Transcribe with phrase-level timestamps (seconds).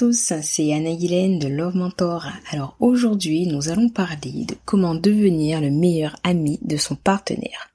[0.00, 2.24] C'est Anna Guylaine de Love Mentor.
[2.52, 7.72] Alors aujourd'hui, nous allons parler de comment devenir le meilleur ami de son partenaire.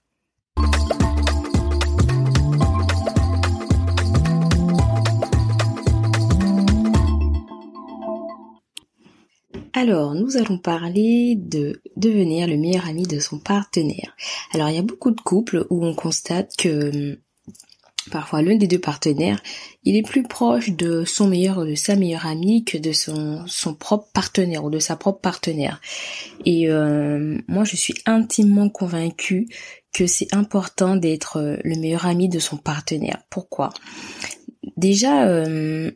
[9.74, 14.16] Alors, nous allons parler de devenir le meilleur ami de son partenaire.
[14.54, 17.19] Alors, il y a beaucoup de couples où on constate que
[18.12, 19.42] parfois l'un des deux partenaires,
[19.84, 23.44] il est plus proche de son meilleur ou de sa meilleure amie que de son,
[23.48, 25.82] son propre partenaire ou de sa propre partenaire.
[26.46, 29.47] Et euh, moi, je suis intimement convaincue
[29.94, 33.22] que c'est important d'être le meilleur ami de son partenaire.
[33.30, 33.70] Pourquoi?
[34.75, 35.92] Déjà, euh,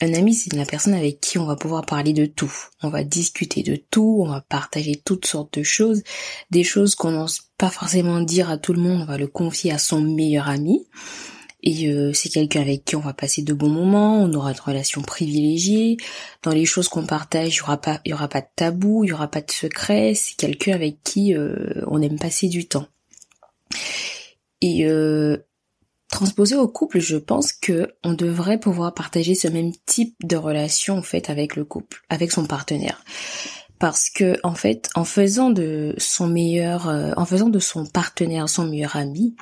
[0.00, 2.52] un ami, c'est la personne avec qui on va pouvoir parler de tout.
[2.82, 6.02] On va discuter de tout, on va partager toutes sortes de choses,
[6.50, 9.72] des choses qu'on n'ose pas forcément dire à tout le monde, on va le confier
[9.72, 10.86] à son meilleur ami.
[11.62, 14.60] Et euh, c'est quelqu'un avec qui on va passer de bons moments, on aura une
[14.60, 15.96] relation privilégiée.
[16.42, 19.04] Dans les choses qu'on partage, il y aura pas, il y aura pas de tabou,
[19.04, 20.14] il y aura pas de secret.
[20.14, 22.86] C'est quelqu'un avec qui euh, on aime passer du temps.
[24.60, 25.38] Et euh,
[26.10, 30.98] transposer au couple, je pense que on devrait pouvoir partager ce même type de relation
[30.98, 33.02] en fait avec le couple, avec son partenaire.
[33.80, 38.66] Parce que en fait, en faisant de son meilleur, en faisant de son partenaire son
[38.66, 39.36] meilleur ami,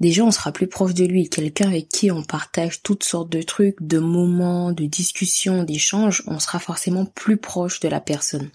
[0.00, 1.28] déjà on sera plus proche de lui.
[1.28, 6.38] Quelqu'un avec qui on partage toutes sortes de trucs, de moments, de discussions, d'échanges, on
[6.38, 8.50] sera forcément plus proche de la personne.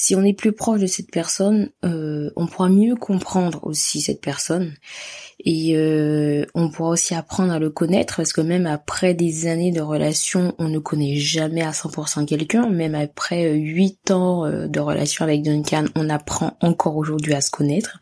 [0.00, 4.20] Si on est plus proche de cette personne, euh, on pourra mieux comprendre aussi cette
[4.20, 4.72] personne
[5.44, 9.72] et euh, on pourra aussi apprendre à le connaître parce que même après des années
[9.72, 12.68] de relation, on ne connaît jamais à 100% quelqu'un.
[12.68, 17.50] Même après 8 ans euh, de relation avec Duncan, on apprend encore aujourd'hui à se
[17.50, 17.98] connaître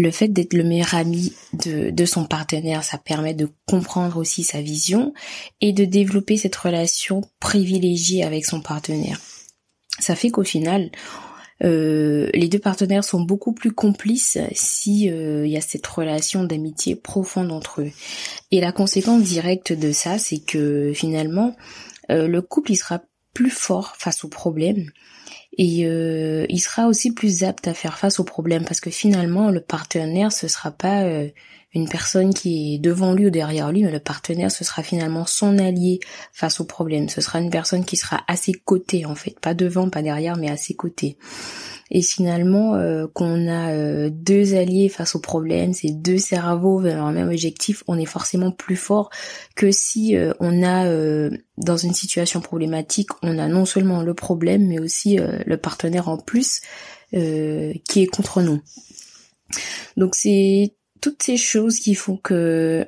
[0.00, 4.44] le fait d'être le meilleur ami de, de son partenaire, ça permet de comprendre aussi
[4.44, 5.12] sa vision
[5.60, 9.20] et de développer cette relation privilégiée avec son partenaire.
[9.98, 10.90] Ça fait qu'au final,
[11.62, 16.44] euh, les deux partenaires sont beaucoup plus complices si euh, il y a cette relation
[16.44, 17.92] d'amitié profonde entre eux.
[18.50, 21.54] Et la conséquence directe de ça, c'est que finalement,
[22.10, 23.02] euh, le couple il sera
[23.34, 24.90] plus fort face aux problèmes
[25.62, 29.50] et euh, il sera aussi plus apte à faire face aux problèmes parce que finalement
[29.50, 31.28] le partenaire ce sera pas euh,
[31.72, 35.26] une personne qui est devant lui ou derrière lui mais le partenaire ce sera finalement
[35.26, 36.00] son allié
[36.32, 39.38] face aux problèmes ce sera une personne qui sera à ses côtés en fait.
[39.40, 41.16] Pas devant pas derrière mais à ses côtés.
[41.90, 47.04] Et finalement euh, qu'on a euh, deux alliés face au problème, c'est deux cerveaux vers
[47.04, 49.10] un même objectif, on est forcément plus fort
[49.56, 50.70] que si euh, on a
[51.56, 56.16] dans une situation problématique, on a non seulement le problème mais aussi le partenaire en
[56.16, 56.60] plus
[57.12, 58.60] qui est contre nous.
[59.96, 62.86] Donc c'est toutes ces choses qui font que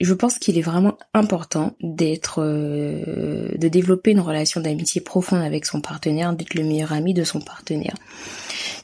[0.00, 5.66] je pense qu'il est vraiment important d'être, euh, de développer une relation d'amitié profonde avec
[5.66, 7.94] son partenaire, d'être le meilleur ami de son partenaire.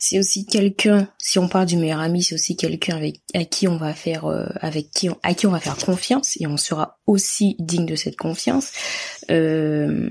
[0.01, 3.69] C'est aussi quelqu'un, si on parle du meilleur ami, c'est aussi quelqu'un avec à qui
[3.69, 6.99] on va faire, euh, avec qui à qui on va faire confiance et on sera
[7.07, 8.73] aussi digne de cette confiance.
[9.31, 10.11] Euh,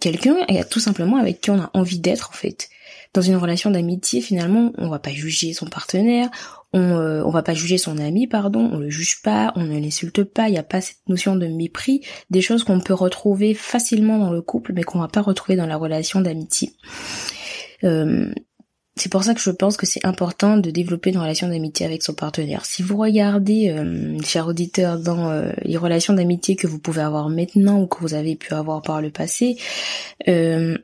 [0.00, 0.36] quelqu'un,
[0.70, 2.68] tout simplement avec qui on a envie d'être en fait
[3.16, 6.30] dans une relation d'amitié, finalement, on va pas juger son partenaire,
[6.76, 10.24] on, euh, va pas juger son ami, pardon, on le juge pas, on ne l'insulte
[10.24, 14.18] pas, il n'y a pas cette notion de mépris, des choses qu'on peut retrouver facilement
[14.18, 16.72] dans le couple, mais qu'on va pas retrouver dans la relation d'amitié.
[17.84, 18.30] Euh,
[18.98, 22.02] c'est pour ça que je pense que c'est important de développer une relation d'amitié avec
[22.02, 22.64] son partenaire.
[22.64, 27.28] Si vous regardez, euh, chers auditeurs, dans euh, les relations d'amitié que vous pouvez avoir
[27.28, 29.58] maintenant ou que vous avez pu avoir par le passé,
[30.28, 30.78] euh,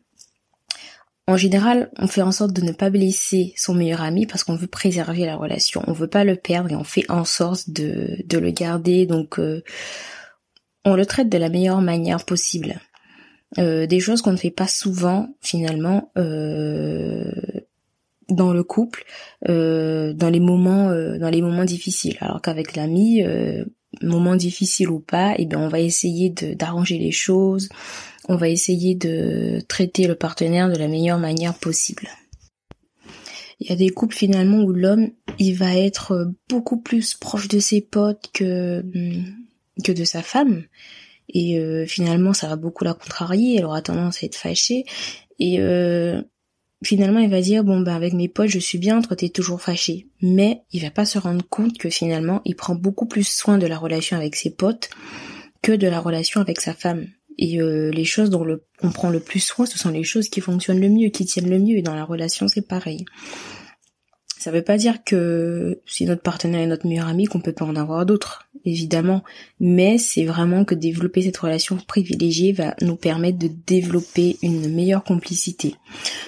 [1.29, 4.57] en général, on fait en sorte de ne pas blesser son meilleur ami parce qu'on
[4.57, 5.83] veut préserver la relation.
[5.87, 9.07] On veut pas le perdre et on fait en sorte de, de le garder.
[9.07, 9.63] Donc, euh,
[10.85, 12.81] on le traite de la meilleure manière possible.
[13.59, 17.31] Euh, des choses qu'on ne fait pas souvent finalement euh,
[18.29, 19.05] dans le couple,
[19.47, 22.17] dans les moments, dans les moments difficiles.
[22.21, 23.23] Alors qu'avec l'ami,
[24.01, 27.69] moment difficile ou pas, et eh bien on va essayer d'arranger les choses,
[28.29, 32.09] on va essayer de traiter le partenaire de la meilleure manière possible.
[33.61, 37.61] Il y a des couples finalement où l'homme il va être beaucoup plus proche de
[37.61, 38.85] ses potes que
[39.85, 40.65] que de sa femme
[41.29, 44.85] et euh, finalement ça va beaucoup la contrarier, elle aura tendance à être fâchée
[45.39, 46.21] et euh,
[46.85, 49.63] finalement il va dire bon ben avec mes potes je suis bien, toi t'es toujours
[49.63, 50.09] fâché.
[50.21, 53.67] Mais il va pas se rendre compte que finalement il prend beaucoup plus soin de
[53.67, 54.91] la relation avec ses potes
[55.63, 57.07] que de la relation avec sa femme.
[57.39, 60.29] Et euh, les choses dont le, on prend le plus soin, ce sont les choses
[60.29, 61.77] qui fonctionnent le mieux, qui tiennent le mieux.
[61.77, 63.05] Et dans la relation, c'est pareil.
[64.43, 67.65] Ça veut pas dire que si notre partenaire est notre meilleur ami, qu'on peut pas
[67.65, 68.49] en avoir d'autres.
[68.65, 69.23] évidemment,
[69.61, 75.05] mais c'est vraiment que développer cette relation privilégiée va nous permettre de développer une meilleure
[75.05, 75.77] complicité.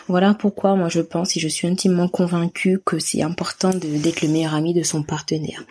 [0.06, 4.28] Voilà pourquoi moi je pense et je suis intimement convaincue que c'est important d'être le
[4.28, 5.64] meilleur ami de son partenaire.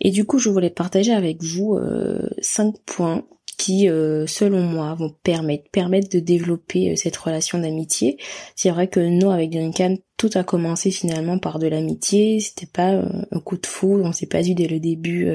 [0.00, 3.22] Et du coup, je voulais partager avec vous euh, cinq points
[3.56, 8.18] qui, euh, selon moi, vont permettre, permettre de développer euh, cette relation d'amitié.
[8.56, 12.40] C'est vrai que nous, avec Duncan, tout a commencé finalement par de l'amitié.
[12.40, 14.00] C'était pas euh, un coup de fou.
[14.04, 15.28] On s'est pas dit dès le début.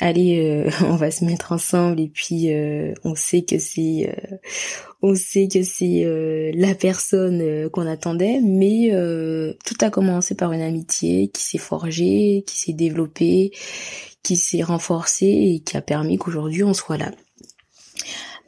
[0.00, 2.48] Allez, on va se mettre ensemble et puis
[3.04, 4.14] on sait que c'est,
[5.02, 8.90] on sait que c'est la personne qu'on attendait, mais
[9.64, 13.52] tout a commencé par une amitié qui s'est forgée, qui s'est développée,
[14.22, 17.10] qui s'est renforcé et qui a permis qu'aujourd'hui on soit là.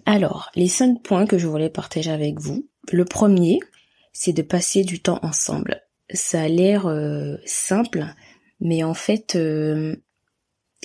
[0.09, 2.67] Alors, les cinq points que je voulais partager avec vous.
[2.91, 3.61] Le premier,
[4.15, 5.83] c'est de passer du temps ensemble.
[6.11, 8.07] Ça a l'air euh, simple,
[8.59, 9.97] mais en fait, euh,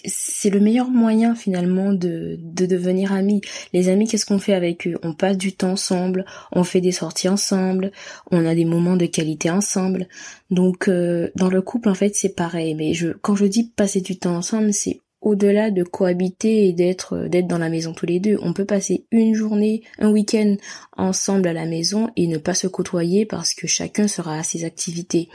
[0.06, 3.42] c'est le meilleur moyen finalement de, de devenir amis.
[3.74, 4.96] Les amis, qu'est-ce qu'on fait avec eux?
[5.04, 7.92] On passe du temps ensemble, on fait des sorties ensemble,
[8.32, 10.08] on a des moments de qualité ensemble.
[10.50, 12.76] Donc euh, dans le couple en fait c'est pareil.
[12.76, 17.28] Mais je quand je dis passer du temps ensemble, c'est au-delà de cohabiter et d'être
[17.30, 18.38] d'être dans la maison tous les deux.
[18.42, 20.58] On peut passer une journée, un week-end
[20.98, 24.66] ensemble à la maison et ne pas se côtoyer parce que chacun sera à ses
[24.66, 25.30] activités.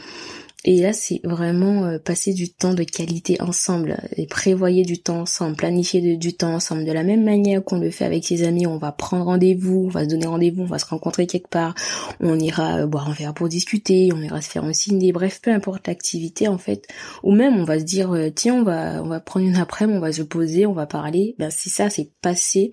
[0.64, 5.20] Et là, c'est vraiment euh, passer du temps de qualité ensemble et prévoyer du temps
[5.20, 6.84] ensemble, planifier du temps ensemble.
[6.84, 9.88] De la même manière qu'on le fait avec ses amis, on va prendre rendez-vous, on
[9.88, 11.76] va se donner rendez-vous, on va se rencontrer quelque part,
[12.18, 15.40] on ira euh, boire un verre pour discuter, on ira se faire un ciné, bref,
[15.40, 16.88] peu importe l'activité en fait.
[17.22, 19.98] Ou même, on va se dire, euh, tiens, on va, on va prendre une après-midi,
[19.98, 21.36] on va se poser, on va parler.
[21.38, 22.72] Ben c'est ça, c'est passer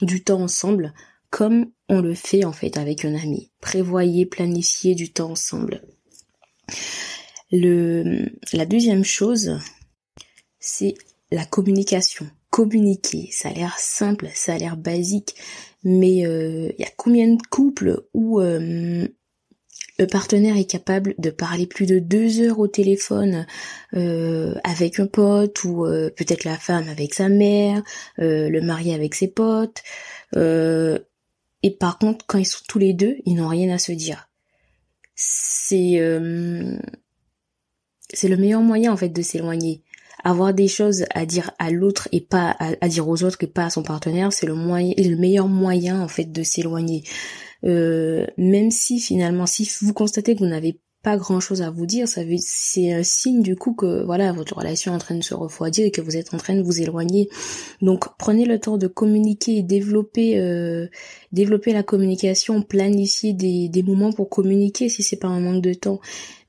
[0.00, 0.94] du temps ensemble
[1.28, 3.50] comme on le fait en fait avec un ami.
[3.60, 5.82] Prévoyer, planifier du temps ensemble.
[7.58, 9.58] Le, la deuxième chose,
[10.58, 10.94] c'est
[11.30, 12.26] la communication.
[12.50, 15.34] Communiquer, ça a l'air simple, ça a l'air basique,
[15.84, 19.08] mais il euh, y a combien de couples où euh,
[19.98, 23.46] le partenaire est capable de parler plus de deux heures au téléphone
[23.94, 27.82] euh, avec un pote ou peut-être la femme avec sa mère,
[28.18, 29.82] le mari avec ses potes.
[30.34, 34.28] et par contre, quand ils sont tous les deux, ils n'ont rien à se dire.
[35.14, 35.98] C'est
[38.12, 39.82] c'est le meilleur moyen en fait de s'éloigner.
[40.24, 43.66] Avoir des choses à dire à l'autre et pas à, dire aux autres et pas
[43.66, 47.04] à son partenaire, c'est le moyen, le meilleur moyen en fait de s'éloigner.
[47.64, 51.86] Euh, même si finalement, si vous constatez que vous n'avez pas grand chose à vous
[51.86, 55.22] dire, ça c'est un signe du coup que voilà votre relation est en train de
[55.22, 57.28] se refroidir et que vous êtes en train de vous éloigner.
[57.80, 60.88] Donc prenez le temps de communiquer et développer euh,
[61.30, 65.74] développer la communication, planifier des, des moments pour communiquer si c'est pas un manque de
[65.74, 66.00] temps.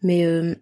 [0.01, 0.55] Mais euh,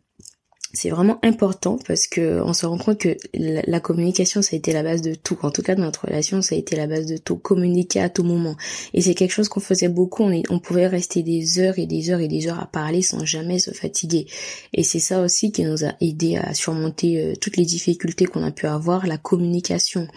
[0.76, 4.74] c'est vraiment important parce que on se rend compte que la, communication ça a été
[4.74, 5.38] la base de tout.
[5.44, 7.38] En tout cas dans notre relation ça a été la base de tout.
[7.38, 8.56] Communiquer à tout moment.
[8.94, 10.24] Et c'est quelque chose qu'on faisait beaucoup.
[10.24, 13.60] On, pouvait rester des heures et des heures et des heures à parler sans jamais
[13.60, 14.28] se fatiguer.
[14.74, 18.44] Et c'est ça aussi qui nous a aidé à surmonter euh, toutes les difficultés qu'on
[18.44, 20.08] a pu avoir, la communication.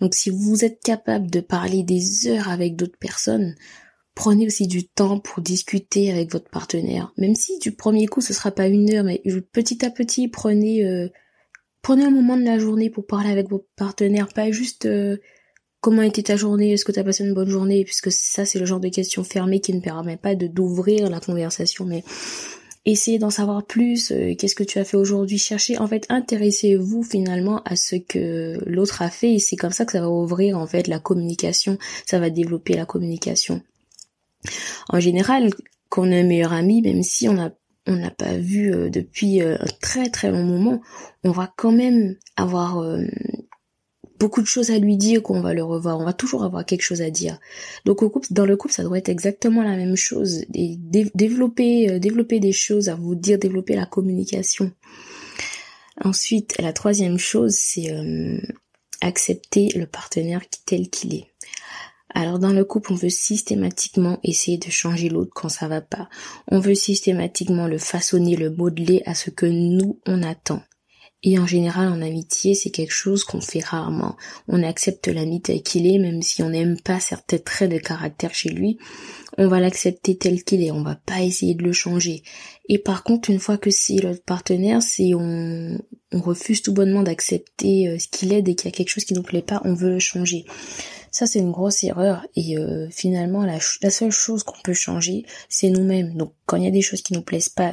[0.00, 3.54] Donc si vous êtes capable de parler des heures avec d'autres personnes,
[4.14, 7.12] Prenez aussi du temps pour discuter avec votre partenaire.
[7.16, 10.84] Même si du premier coup ce sera pas une heure, mais petit à petit prenez
[10.84, 11.08] euh,
[11.82, 15.16] prenez un moment de la journée pour parler avec votre partenaire, pas juste euh,
[15.80, 18.58] comment était ta journée, est-ce que tu as passé une bonne journée, puisque ça c'est
[18.58, 22.04] le genre de questions fermées qui ne permet pas de d'ouvrir la conversation, mais
[22.84, 27.02] essayez d'en savoir plus, euh, qu'est-ce que tu as fait aujourd'hui, cherchez, en fait, intéressez-vous
[27.02, 30.58] finalement à ce que l'autre a fait et c'est comme ça que ça va ouvrir
[30.58, 33.60] en fait la communication, ça va développer la communication.
[34.88, 35.50] En général,
[35.88, 37.50] quand on est un meilleur ami, même si on a
[37.86, 40.80] on n'a pas vu euh, depuis euh, un très très long moment,
[41.24, 43.02] on va quand même avoir euh,
[44.18, 45.98] beaucoup de choses à lui dire qu'on va le revoir.
[45.98, 47.38] On va toujours avoir quelque chose à dire.
[47.84, 50.44] Donc dans le couple, ça doit être exactement la même chose.
[50.54, 51.88] Et développer
[52.38, 54.70] des choses à vous dire, développer la communication.
[56.04, 57.92] Ensuite, la troisième chose, c'est
[59.00, 61.26] accepter le partenaire tel qu'il est.
[62.14, 66.08] Alors dans le couple, on veut systématiquement essayer de changer l'autre quand ça va pas.
[66.48, 70.62] On veut systématiquement le façonner, le modeler à ce que nous on attend.
[71.24, 74.16] Et en général, en amitié, c'est quelque chose qu'on fait rarement.
[74.48, 78.34] On accepte l'ami tel qu'il est, même si on n'aime pas certains traits de caractère
[78.34, 78.76] chez lui.
[79.38, 80.72] On va l'accepter tel qu'il est.
[80.72, 82.24] On va pas essayer de le changer.
[82.68, 84.80] Et par contre, une fois que c'est notre partenaire,
[85.14, 85.78] on,
[86.10, 89.04] on refuse tout bonnement d'accepter euh, ce qu'il est dès qu'il y a quelque chose
[89.04, 90.44] qui nous plaît pas, on veut le changer.
[91.12, 92.26] Ça, c'est une grosse erreur.
[92.34, 96.14] Et euh, finalement, la, seule chose qu'on peut changer, c'est nous-mêmes.
[96.16, 97.72] Donc, quand il y a des choses qui nous plaisent pas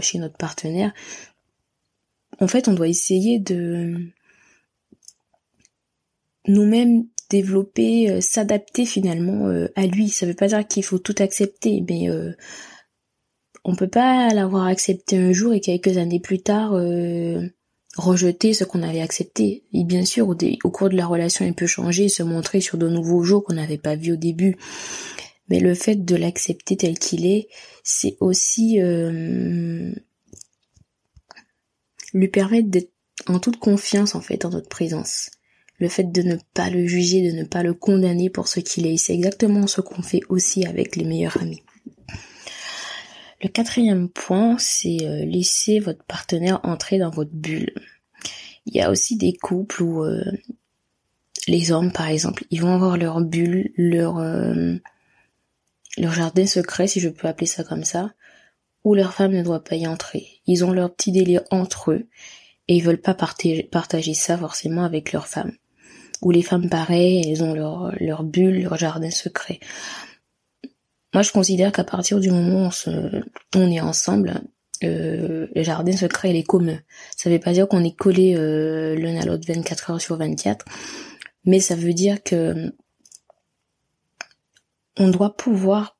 [0.00, 0.94] chez notre partenaire,
[2.40, 4.10] en fait, on doit essayer de
[6.46, 10.08] nous-mêmes développer, euh, s'adapter finalement euh, à lui.
[10.08, 12.32] Ça veut pas dire qu'il faut tout accepter, mais euh,
[13.64, 16.72] on peut pas l'avoir accepté un jour et quelques années plus tard
[17.98, 19.64] rejeter ce qu'on avait accepté.
[19.72, 22.88] Et bien sûr, au, cours de la relation, il peut changer, se montrer sur de
[22.88, 24.56] nouveaux jours qu'on n'avait pas vus au début.
[25.48, 27.48] Mais le fait de l'accepter tel qu'il est,
[27.82, 28.78] c'est aussi
[32.14, 32.92] lui permettre d'être
[33.26, 35.30] en toute confiance en fait dans notre présence
[35.78, 38.86] le fait de ne pas le juger, de ne pas le condamner pour ce qu'il
[38.86, 38.96] est.
[38.96, 41.62] C'est exactement ce qu'on fait aussi avec les meilleurs amis.
[43.40, 47.72] Le quatrième point, c'est euh, laisser votre partenaire entrer dans votre bulle.
[48.66, 50.24] Il y a aussi des couples où euh,
[51.46, 54.74] les hommes, par exemple, ils vont avoir leur bulle, leur euh,
[55.96, 58.12] leur jardin secret, si je peux appeler ça comme ça,
[58.84, 60.26] où leur femme ne doit pas y entrer.
[60.46, 62.08] Ils ont leur petit délire entre eux
[62.68, 65.52] et ils veulent pas partager, ça forcément avec leur femme
[66.20, 69.60] où les femmes pareilles, elles ont leur bulle, leur jardin secret.
[71.14, 72.90] Moi, je considère qu'à partir du moment où
[73.54, 74.42] on, est ensemble,
[74.84, 76.78] euh, le jardin secret, il est commun.
[77.16, 80.66] Ça veut pas dire qu'on est collé euh, l'un à l'autre 24 heures sur 24,
[81.44, 82.72] mais ça veut dire que
[84.98, 85.98] on doit pouvoir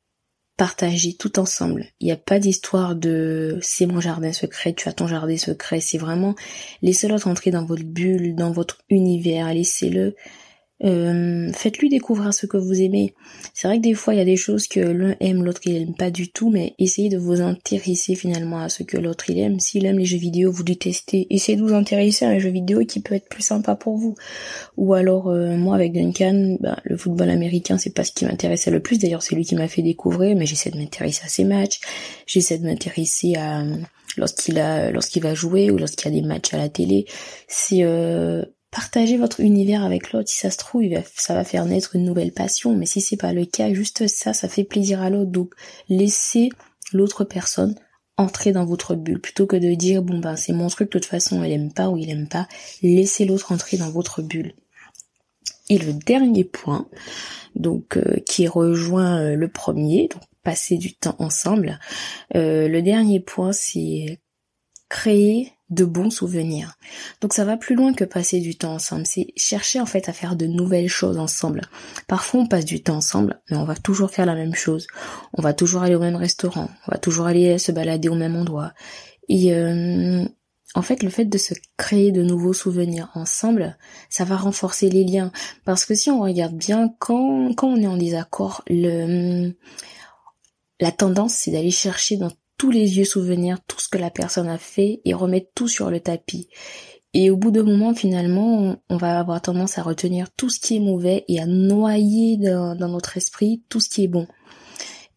[0.59, 1.87] partager tout ensemble.
[2.01, 5.81] Il n'y a pas d'histoire de c'est mon jardin secret, tu as ton jardin secret.
[5.81, 6.35] C'est vraiment
[6.83, 9.55] laissez l'autre entrer dans votre bulle, dans votre univers.
[9.55, 10.17] Laissez-le
[10.85, 13.15] euh, faites-lui découvrir ce que vous aimez.
[13.53, 15.77] C'est vrai que des fois il y a des choses que l'un aime, l'autre il
[15.77, 19.39] aime pas du tout, mais essayez de vous intéresser finalement à ce que l'autre il
[19.39, 19.59] aime.
[19.59, 21.27] S'il aime les jeux vidéo, vous détestez.
[21.31, 24.15] Essayez de vous intéresser à un jeu vidéo qui peut être plus sympa pour vous.
[24.77, 28.71] Ou alors euh, moi avec Duncan, bah, le football américain c'est pas ce qui m'intéressait
[28.71, 28.99] le plus.
[28.99, 31.81] D'ailleurs c'est lui qui m'a fait découvrir, mais j'essaie de m'intéresser à ses matchs.
[32.27, 33.65] J'essaie de m'intéresser à
[34.17, 37.07] lorsqu'il a lorsqu'il va jouer ou lorsqu'il y a des matchs à la télé.
[37.49, 40.29] C'est euh, partagez votre univers avec l'autre.
[40.29, 40.85] Si ça se trouve,
[41.15, 42.75] ça va faire naître une nouvelle passion.
[42.77, 45.31] Mais si c'est pas le cas, juste ça, ça fait plaisir à l'autre.
[45.31, 45.55] Donc,
[45.89, 46.51] laissez
[46.93, 47.75] l'autre personne
[48.17, 49.21] entrer dans votre bulle.
[49.21, 51.89] Plutôt que de dire, bon ben, c'est mon truc, de toute façon, elle aime pas
[51.89, 52.49] ou il aime pas.
[52.83, 54.55] Laissez l'autre entrer dans votre bulle.
[55.71, 56.89] Et le dernier point,
[57.55, 61.79] donc, euh, qui rejoint euh, le premier, donc passer du temps ensemble.
[62.35, 64.21] Euh, le dernier point, c'est
[64.89, 66.79] créer de bons souvenirs.
[67.21, 70.15] Donc ça va plus loin que passer du temps ensemble, c'est chercher en fait à
[70.15, 71.63] faire de nouvelles choses ensemble.
[72.07, 74.87] Parfois on passe du temps ensemble, mais on va toujours faire la même chose.
[75.35, 78.37] On va toujours aller au même restaurant, on va toujours aller se balader au même
[78.37, 78.73] endroit.
[79.29, 80.25] Et euh,
[80.75, 83.77] en fait, le fait de se créer de nouveaux souvenirs ensemble,
[84.11, 85.33] ça va renforcer les liens.
[85.65, 89.53] Parce que si on regarde bien, quand, quand on est en désaccord, le,
[90.81, 94.49] la tendance c'est d'aller chercher dans tous les yeux souvenir tout ce que la personne
[94.49, 96.49] a fait et remettre tout sur le tapis.
[97.15, 100.77] Et au bout d'un moment, finalement, on va avoir tendance à retenir tout ce qui
[100.77, 104.27] est mauvais et à noyer dans notre esprit tout ce qui est bon.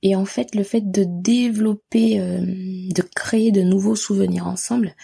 [0.03, 4.95] Et en fait, le fait de développer, euh, de créer de nouveaux souvenirs ensemble,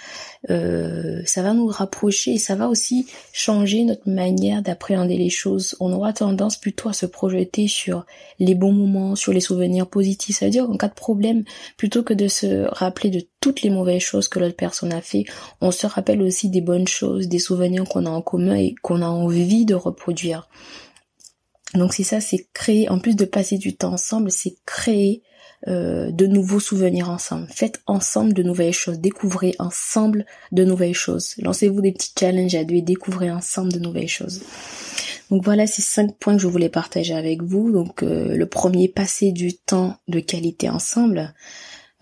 [0.50, 5.75] euh, ça va nous rapprocher et ça va aussi changer notre manière d'appréhender les choses.
[5.80, 8.06] On aura tendance plutôt à se projeter sur
[8.39, 10.38] les bons moments, sur les souvenirs positifs.
[10.38, 11.44] Ça veut dire qu'en cas de problème,
[11.77, 15.25] plutôt que de se rappeler de toutes les mauvaises choses que l'autre personne a fait,
[15.62, 19.04] on se rappelle aussi des bonnes choses, des souvenirs qu'on a en commun et qu'on
[19.04, 20.50] a envie de reproduire.
[21.74, 25.22] Donc c'est ça, c'est créer, en plus de passer du temps ensemble, c'est créer
[25.68, 27.48] euh, de nouveaux souvenirs ensemble.
[27.50, 31.34] Faites ensemble de nouvelles choses, découvrez ensemble de nouvelles choses.
[31.40, 34.44] Lancez-vous des petits challenges à deux et découvrez ensemble de nouvelles choses.
[35.30, 37.72] Donc voilà ces cinq points que je voulais partager avec vous.
[37.72, 41.34] Donc euh, le premier, passer du temps de qualité ensemble.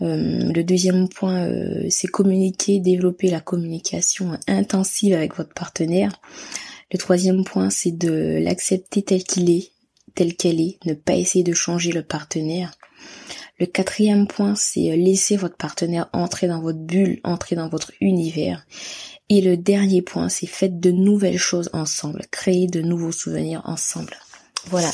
[0.02, 1.50] Euh, le deuxième point,
[1.90, 6.12] c'est communiquer, développer la communication intensive avec votre partenaire.
[6.96, 9.74] Le troisième point, c'est de l'accepter tel qu'il est,
[10.16, 12.72] tel qu'elle est, ne pas essayer de changer le partenaire.
[13.60, 18.66] Le quatrième point, c'est laisser votre partenaire entrer dans votre bulle, entrer dans votre univers.
[19.28, 24.16] Et le dernier point, c'est faites de nouvelles choses ensemble, créer de nouveaux souvenirs ensemble.
[24.68, 24.90] Voilà.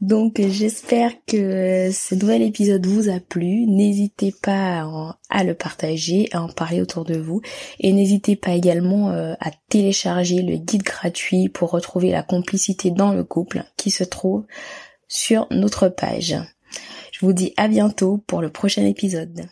[0.00, 3.66] Donc j'espère que ce nouvel épisode vous a plu.
[3.66, 7.42] N'hésitez pas à, le partager, à en parler autour de vous.
[7.80, 13.12] Et n'hésitez pas également euh, à télécharger le guide gratuit pour retrouver la complicité dans
[13.12, 14.44] le couple qui se trouve
[15.06, 16.36] sur notre page.
[17.12, 19.46] Je vous dis à bientôt pour le prochain épisode.